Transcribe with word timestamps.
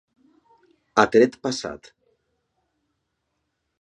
A 1.03 1.03
tret 1.15 1.37
passat. 1.47 1.91